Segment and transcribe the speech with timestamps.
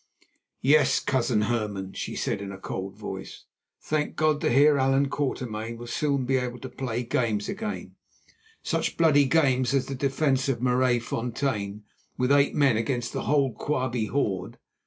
[0.63, 3.43] "Yes, Cousin Hernan," she said in a cold voice,
[3.79, 7.93] "thank God the Heer Allan Quatermain will soon be able to play games again,
[8.63, 11.83] such bloody games as the defence of Maraisfontein
[12.17, 14.57] with eight men against all the Quabie horde.